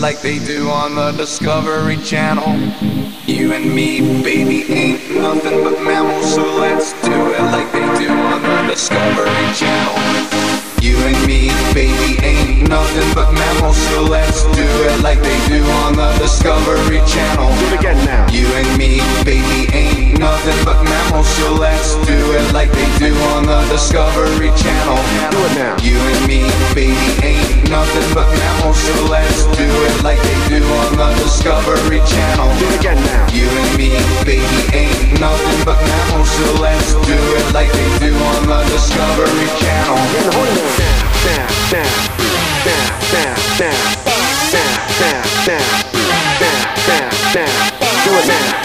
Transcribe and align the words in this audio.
like 0.00 0.20
they 0.20 0.38
do 0.38 0.68
on 0.70 0.94
the 0.94 1.12
Discovery 1.12 1.96
Channel. 1.98 2.58
You 3.26 3.52
and 3.52 3.74
me, 3.74 4.22
baby, 4.22 4.33
on 23.34 23.42
the 23.42 23.58
Discovery 23.66 24.50
Channel. 24.54 24.98
Do 25.34 25.38
it 25.42 25.54
now. 25.58 25.74
You 25.82 25.98
and 25.98 26.22
me, 26.30 26.46
baby, 26.70 26.94
ain't 27.26 27.66
nothing 27.68 28.06
but 28.14 28.30
mammals, 28.30 28.78
so 28.78 28.94
let's 29.10 29.46
do 29.58 29.66
it 29.66 29.96
like 30.06 30.22
they 30.22 30.38
do 30.54 30.62
on 30.62 30.94
the 30.94 31.10
Discovery 31.18 31.98
Channel. 32.06 32.46
Do 32.58 32.66
it 32.70 32.78
again 32.78 33.00
now. 33.02 33.26
You 33.34 33.50
and 33.50 33.72
me, 33.74 33.90
baby, 34.22 34.60
ain't 34.70 35.18
nothing 35.18 35.58
but 35.66 35.78
mammals, 35.82 36.30
so 36.30 36.46
let's 36.62 36.94
do 36.94 37.18
it 37.18 37.46
like 37.50 37.70
they 37.74 37.90
do 38.06 38.14
on 38.14 38.46
the 38.46 38.60
Discovery 38.70 39.50
Channel. 39.58 39.98
In 40.14 40.30
the 40.30 40.94
now, 41.26 41.50
now, 41.58 41.74
now. 47.34 47.64
Do 48.04 48.10
it 48.14 48.26
now, 48.28 48.64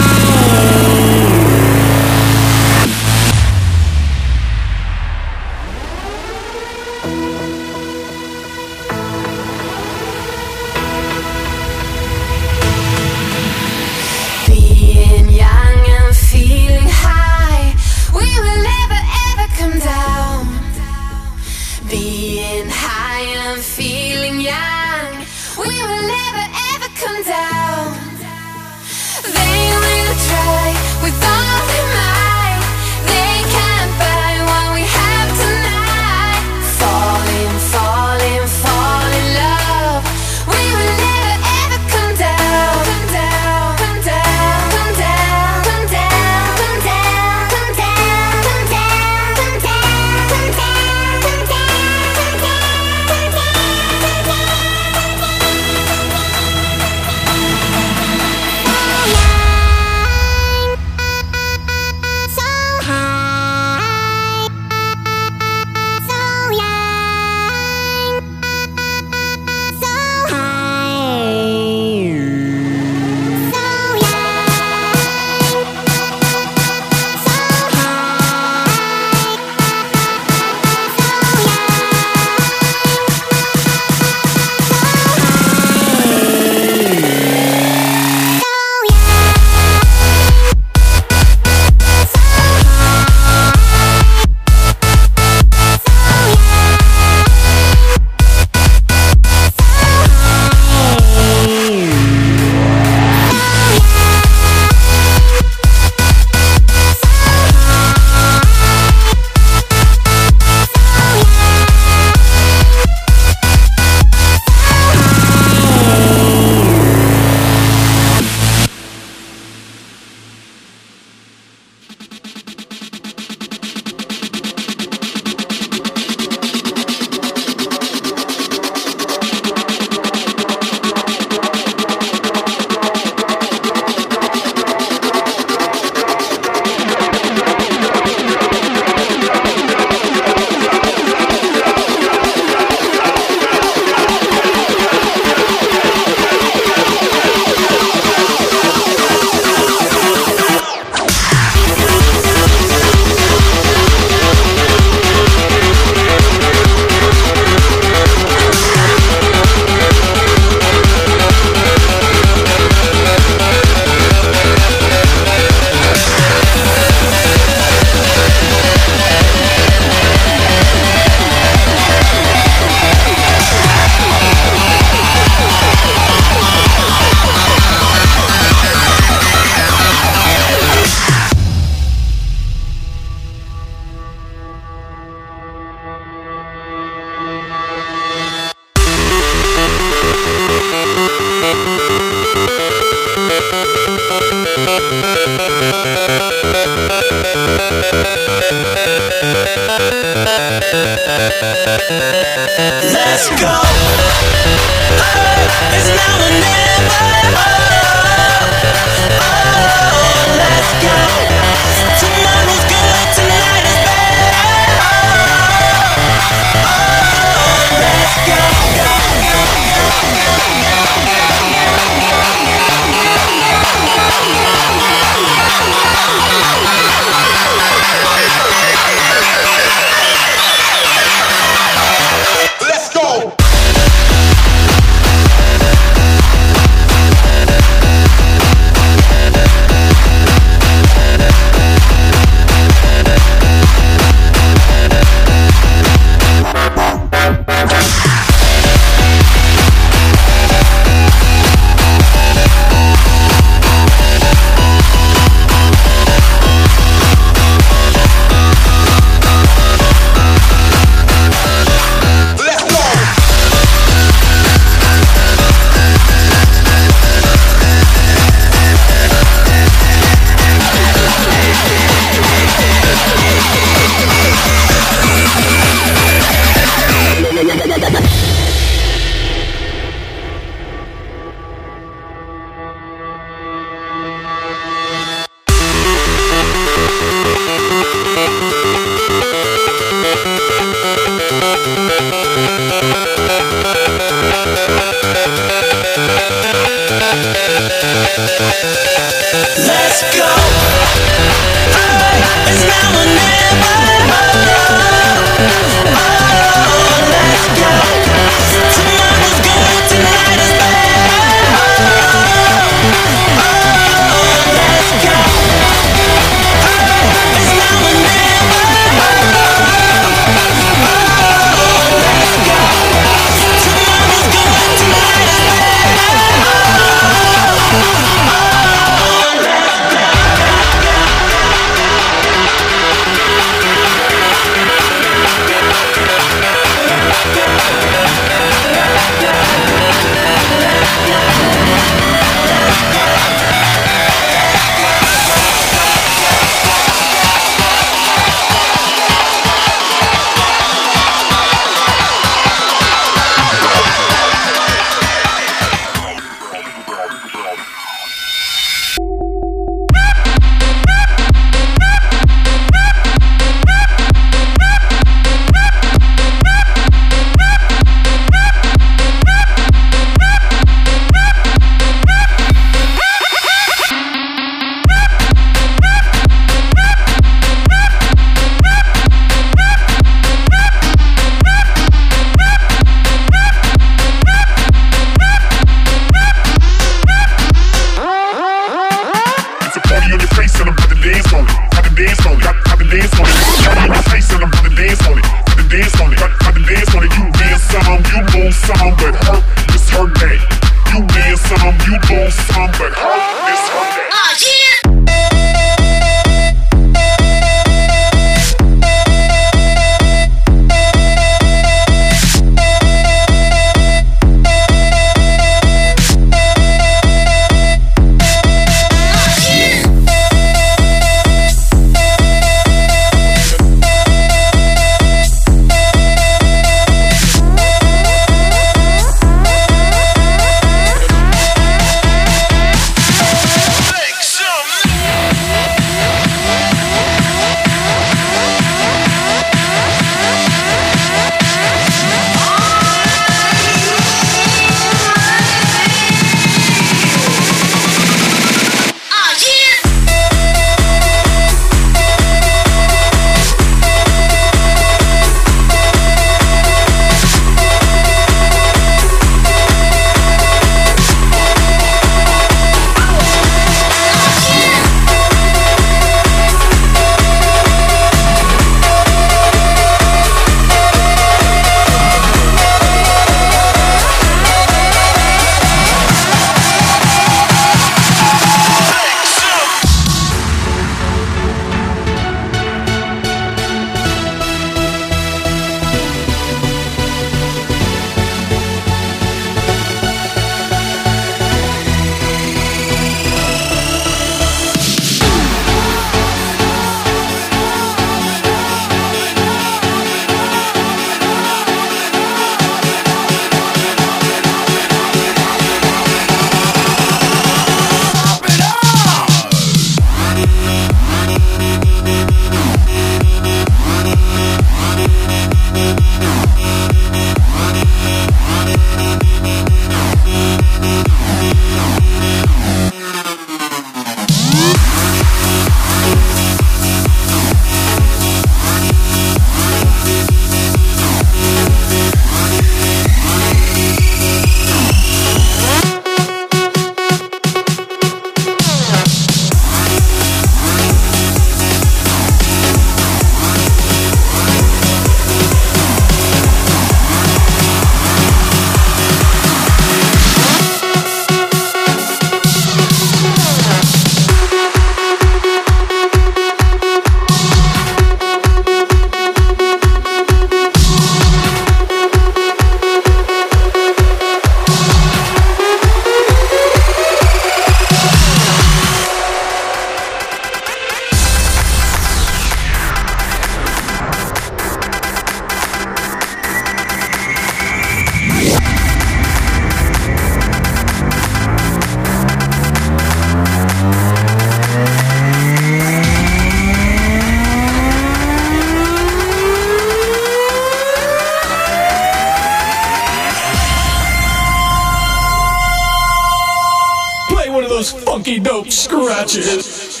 those 597.80 597.92
funky 597.92 598.38
dope 598.38 598.70
scratches. 598.70 600.00